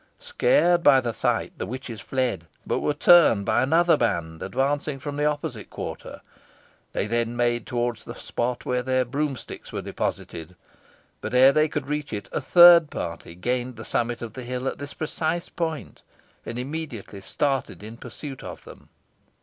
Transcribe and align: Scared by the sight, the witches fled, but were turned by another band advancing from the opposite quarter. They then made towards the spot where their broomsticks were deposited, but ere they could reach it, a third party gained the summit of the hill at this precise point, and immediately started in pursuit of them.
Scared 0.17 0.81
by 0.81 0.99
the 0.99 1.13
sight, 1.13 1.53
the 1.59 1.67
witches 1.67 2.01
fled, 2.01 2.47
but 2.65 2.79
were 2.79 2.91
turned 2.95 3.45
by 3.45 3.61
another 3.61 3.95
band 3.97 4.41
advancing 4.41 4.97
from 4.97 5.15
the 5.15 5.25
opposite 5.25 5.69
quarter. 5.69 6.21
They 6.91 7.05
then 7.05 7.35
made 7.35 7.67
towards 7.67 8.03
the 8.03 8.15
spot 8.15 8.65
where 8.65 8.81
their 8.81 9.05
broomsticks 9.05 9.71
were 9.71 9.83
deposited, 9.83 10.55
but 11.21 11.35
ere 11.35 11.51
they 11.51 11.67
could 11.69 11.85
reach 11.85 12.11
it, 12.13 12.29
a 12.31 12.41
third 12.41 12.89
party 12.89 13.35
gained 13.35 13.75
the 13.75 13.85
summit 13.85 14.23
of 14.23 14.33
the 14.33 14.41
hill 14.41 14.67
at 14.67 14.79
this 14.79 14.95
precise 14.95 15.49
point, 15.49 16.01
and 16.47 16.57
immediately 16.57 17.21
started 17.21 17.83
in 17.83 17.97
pursuit 17.97 18.41
of 18.43 18.63
them. 18.63 18.89